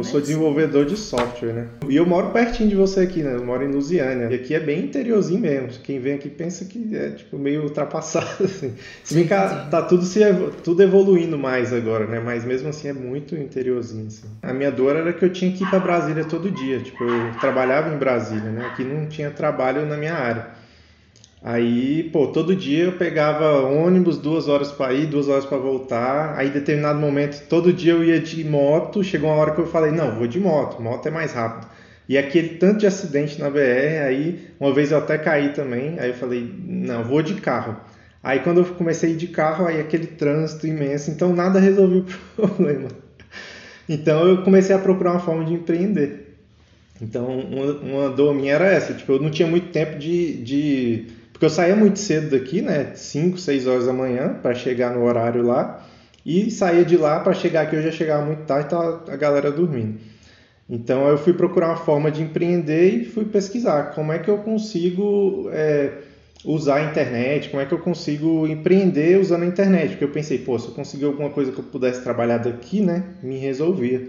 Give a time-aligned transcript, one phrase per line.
[0.00, 1.68] eu sou desenvolvedor de software, né?
[1.88, 3.34] E eu moro pertinho de você aqui, né?
[3.34, 4.28] Eu moro em Lusiânia.
[4.30, 5.68] E aqui é bem interiorzinho mesmo.
[5.82, 8.74] Quem vem aqui pensa que é tipo meio ultrapassado, assim.
[9.04, 10.20] Se bem que tá tudo, se,
[10.64, 12.20] tudo evoluindo mais agora, né?
[12.20, 14.26] Mas mesmo assim é muito interiorzinho, assim.
[14.42, 16.80] A minha dor era que eu tinha que ir para Brasília todo dia.
[16.80, 18.66] Tipo, eu trabalhava em Brasília, né?
[18.66, 20.59] Aqui não tinha trabalho na minha área.
[21.42, 26.34] Aí, pô, todo dia eu pegava ônibus, duas horas para ir, duas horas para voltar.
[26.36, 29.02] Aí, em determinado momento, todo dia eu ia de moto.
[29.02, 31.66] Chegou uma hora que eu falei: não, vou de moto, moto é mais rápido.
[32.06, 35.98] E aquele tanto de acidente na BR, aí uma vez eu até caí também.
[35.98, 37.76] Aí eu falei: não, vou de carro.
[38.22, 42.00] Aí, quando eu comecei a ir de carro, aí aquele trânsito imenso, então nada resolveu
[42.00, 42.04] o
[42.48, 42.88] problema.
[43.88, 46.36] Então, eu comecei a procurar uma forma de empreender.
[47.00, 51.19] Então, uma, uma dor minha era essa: tipo, eu não tinha muito tempo de, de
[51.40, 52.92] porque eu saía muito cedo daqui, né?
[52.94, 55.82] 5, 6 horas da manhã para chegar no horário lá.
[56.24, 59.50] E saía de lá para chegar aqui, eu já chegava muito tarde, tá a galera
[59.50, 59.98] dormindo.
[60.68, 64.36] Então eu fui procurar uma forma de empreender e fui pesquisar como é que eu
[64.36, 65.92] consigo é,
[66.44, 69.92] usar a internet, como é que eu consigo empreender usando a internet.
[69.92, 73.02] Porque eu pensei, pô, se eu conseguir alguma coisa que eu pudesse trabalhar daqui, né,
[73.22, 74.08] me resolvia.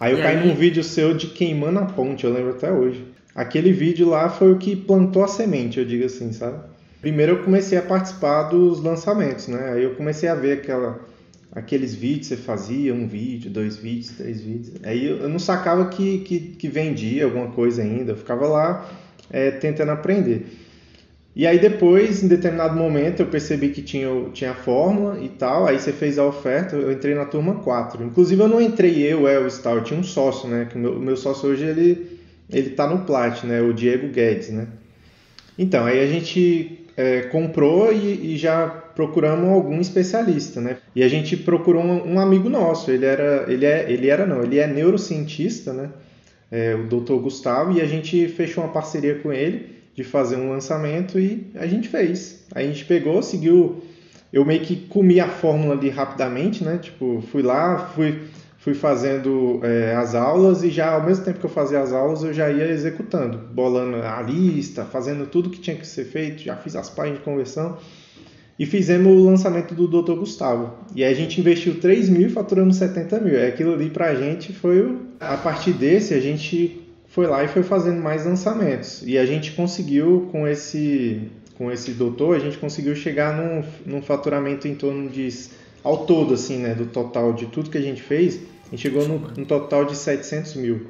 [0.00, 0.44] Aí eu e caí aí?
[0.44, 4.52] num vídeo seu de queimando a ponte, eu lembro até hoje aquele vídeo lá foi
[4.52, 6.58] o que plantou a semente, eu digo assim, sabe?
[7.00, 9.72] Primeiro eu comecei a participar dos lançamentos, né?
[9.72, 11.00] Aí eu comecei a ver aquela,
[11.50, 14.74] aqueles vídeos, você fazia um vídeo, dois vídeos, três vídeos.
[14.82, 18.86] Aí eu, não sacava que, que, que, vendia alguma coisa ainda, eu ficava lá
[19.30, 20.46] é, tentando aprender.
[21.34, 25.66] E aí depois, em determinado momento, eu percebi que tinha, tinha a fórmula e tal,
[25.66, 28.04] aí você fez a oferta, eu entrei na turma 4.
[28.04, 29.22] Inclusive eu não entrei eu,
[29.62, 30.66] tal, eu tinha um sócio, né?
[30.68, 32.09] Que o meu, o meu sócio hoje, ele
[32.52, 33.60] ele está no Plat, né?
[33.60, 34.66] O Diego Guedes, né?
[35.58, 40.78] Então, aí a gente é, comprou e, e, já procuramos algum especialista, né?
[40.94, 44.42] E a gente procurou um, um, amigo nosso, ele era, ele é, ele era não,
[44.42, 45.90] ele é neurocientista, né?
[46.50, 47.14] É, o Dr.
[47.14, 51.66] Gustavo, e a gente fechou uma parceria com ele de fazer um lançamento e a
[51.66, 52.44] gente fez.
[52.54, 53.82] Aí a gente pegou, seguiu,
[54.32, 56.78] eu meio que comi a fórmula ali rapidamente, né?
[56.78, 58.18] Tipo, fui lá, fui
[58.60, 62.22] fui fazendo é, as aulas e já ao mesmo tempo que eu fazia as aulas
[62.22, 66.54] eu já ia executando, bolando a lista, fazendo tudo que tinha que ser feito, já
[66.56, 67.78] fiz as páginas de conversão
[68.58, 70.18] e fizemos o lançamento do Dr.
[70.18, 70.74] Gustavo.
[70.94, 73.34] E a gente investiu 3 mil e faturamos 70 mil.
[73.34, 74.98] É aquilo ali pra gente foi.
[75.18, 79.02] A partir desse a gente foi lá e foi fazendo mais lançamentos.
[79.06, 84.00] E a gente conseguiu com esse com esse doutor, a gente conseguiu chegar num, num
[84.00, 85.28] faturamento em torno de
[85.82, 89.06] ao todo, assim, né, do total de tudo que a gente fez, a gente chegou
[89.06, 90.86] no, no total de 700 mil.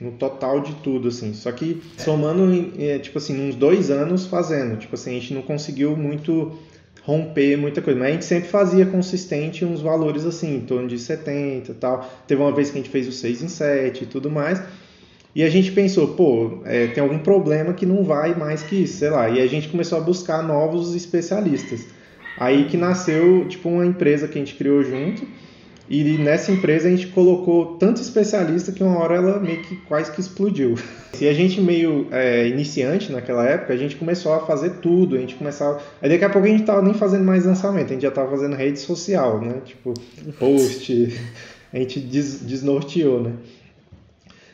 [0.00, 1.32] No total de tudo, assim.
[1.32, 4.76] Só que somando, é, tipo assim, uns dois anos fazendo.
[4.76, 6.58] Tipo assim, a gente não conseguiu muito
[7.02, 7.98] romper muita coisa.
[7.98, 12.10] Mas a gente sempre fazia consistente uns valores assim, em torno de 70 e tal.
[12.26, 14.62] Teve uma vez que a gente fez o 6 em 7 e tudo mais.
[15.34, 18.98] E a gente pensou, pô, é, tem algum problema que não vai mais que isso,
[18.98, 19.30] sei lá.
[19.30, 21.86] E a gente começou a buscar novos especialistas.
[22.38, 25.26] Aí que nasceu tipo uma empresa que a gente criou junto.
[25.88, 30.10] E nessa empresa a gente colocou tanto especialista que uma hora ela meio que quase
[30.12, 30.74] que explodiu.
[31.20, 35.18] E a gente meio é, iniciante naquela época, a gente começou a fazer tudo, a
[35.18, 35.78] gente começava...
[36.00, 38.30] Aí daqui a pouco a gente tava nem fazendo mais lançamento, a gente já tava
[38.30, 39.60] fazendo rede social, né?
[39.62, 39.92] Tipo,
[40.40, 41.20] post,
[41.70, 43.32] a gente des desnorteou, né?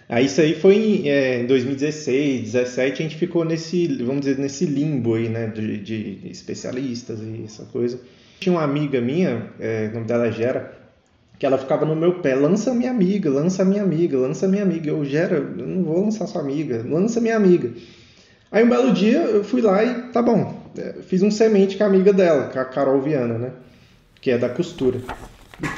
[0.08, 4.38] Aí isso aí foi em, é, em 2016, 2017, a gente ficou nesse, vamos dizer,
[4.38, 8.00] nesse limbo aí, né, de, de especialistas e essa coisa.
[8.41, 10.78] Tinha uma amiga minha, é, o nome dela é Gera,
[11.38, 14.88] que ela ficava no meu pé, lança minha amiga, lança minha amiga, lança minha amiga.
[14.88, 17.70] Eu, Gera, eu não vou lançar sua amiga, lança minha amiga.
[18.50, 21.84] Aí um belo dia eu fui lá e, tá bom, é, fiz um semente com
[21.84, 23.52] a amiga dela, com a Carol Viana, né,
[24.22, 25.00] que é da costura,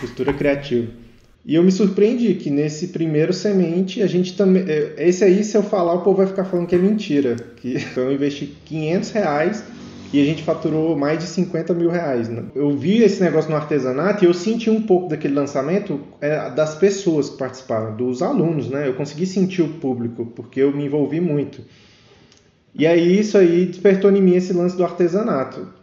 [0.01, 1.10] costura criativa.
[1.45, 4.65] E eu me surpreendi que nesse primeiro semente a gente também.
[4.69, 7.37] É, esse aí, se eu falar, o povo vai ficar falando que é mentira.
[7.57, 9.65] Que eu investi 500 reais
[10.13, 12.29] e a gente faturou mais de 50 mil reais.
[12.29, 12.45] Né?
[12.55, 16.75] Eu vi esse negócio no artesanato e eu senti um pouco daquele lançamento é, das
[16.75, 18.89] pessoas que participaram, dos alunos, né?
[18.89, 21.63] Eu consegui sentir o público, porque eu me envolvi muito.
[22.75, 25.80] E aí isso aí despertou em mim esse lance do artesanato.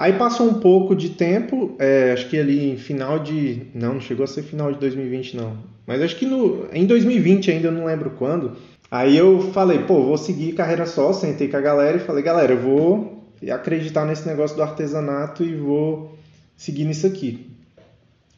[0.00, 3.66] Aí passou um pouco de tempo, é, acho que ali em final de.
[3.74, 5.58] Não, não chegou a ser final de 2020, não.
[5.86, 8.56] Mas acho que no, em 2020 ainda, eu não lembro quando.
[8.90, 12.54] Aí eu falei, pô, vou seguir carreira só, sentei com a galera e falei, galera,
[12.54, 16.18] eu vou acreditar nesse negócio do artesanato e vou
[16.56, 17.50] seguir nisso aqui.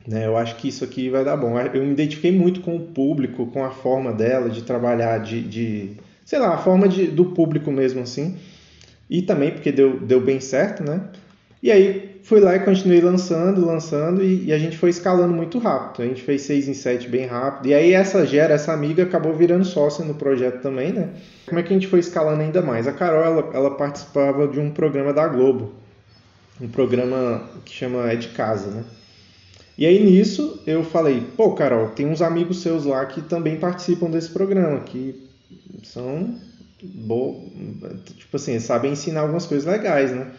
[0.05, 1.57] Né, eu acho que isso aqui vai dar bom.
[1.61, 5.93] Eu me identifiquei muito com o público, com a forma dela de trabalhar, de, de
[6.25, 8.37] sei lá, a forma de, do público mesmo assim.
[9.09, 11.03] E também porque deu, deu bem certo, né?
[11.63, 15.59] E aí fui lá e continuei lançando, lançando, e, e, a gente foi escalando muito
[15.59, 16.03] rápido.
[16.03, 17.67] A gente fez 6 em 7 bem rápido.
[17.67, 21.11] E aí essa Gera, essa amiga, acabou virando sócia no projeto também, né?
[21.47, 22.89] Como é que a gente foi escalando ainda mais?
[22.89, 25.73] A Carol, ela, ela participava de um programa da Globo.
[26.61, 28.85] Um programa que chama É de Casa, né?
[29.79, 34.11] E aí nisso eu falei, pô, Carol, tem uns amigos seus lá que também participam
[34.11, 35.29] desse programa, que
[35.83, 36.37] são
[36.83, 37.51] bo...
[38.05, 40.31] tipo assim, sabem ensinar algumas coisas legais, né?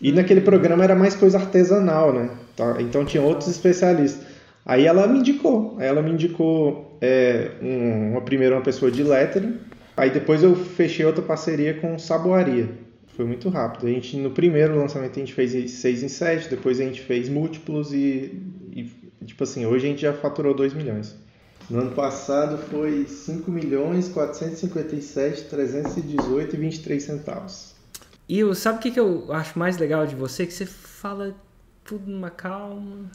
[0.00, 2.30] E naquele programa era mais coisa artesanal, né?
[2.54, 4.26] Tá, então tinha outros especialistas.
[4.64, 9.58] Aí ela me indicou, ela me indicou é, um, uma primeira uma pessoa de lettering,
[9.96, 12.68] aí depois eu fechei outra parceria com saboaria.
[13.16, 13.86] Foi muito rápido.
[13.86, 17.28] A gente no primeiro lançamento a gente fez 6 em 7, depois a gente fez
[17.28, 18.42] múltiplos e,
[18.72, 18.90] e
[19.24, 21.16] tipo assim, hoje a gente já faturou 2 milhões.
[21.70, 27.75] No ano passado foi 5 milhões 457 318 e 23 centavos.
[28.28, 30.46] E eu, sabe o que, que eu acho mais legal de você?
[30.46, 31.34] Que você fala
[31.84, 33.10] tudo numa calma.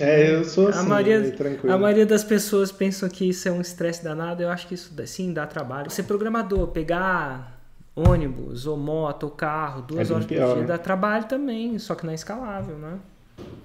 [0.00, 1.74] É, eu sou assim, a maioria, tranquilo.
[1.74, 4.42] A maioria das pessoas pensam que isso é um estresse danado.
[4.42, 5.90] Eu acho que isso sim dá trabalho.
[5.90, 7.60] Ser programador, pegar
[7.94, 10.68] ônibus ou moto ou carro duas é horas pior, por dia né?
[10.68, 12.98] dá trabalho também, só que não é escalável, né?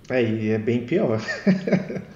[0.09, 1.21] É, e é bem pior.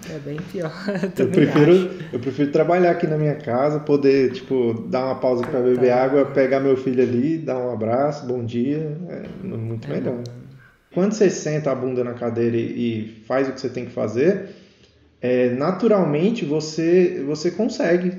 [0.10, 0.72] É bem pior.
[1.18, 5.46] Eu, eu prefiro, eu prefiro trabalhar aqui na minha casa, poder, tipo, dar uma pausa
[5.46, 6.04] para beber tá.
[6.04, 8.98] água, pegar meu filho ali, dar um abraço, bom dia.
[9.10, 10.16] É muito é melhor.
[10.16, 10.24] Bom.
[10.94, 14.50] Quando você senta a bunda na cadeira e faz o que você tem que fazer,
[15.22, 18.18] é, naturalmente você, você consegue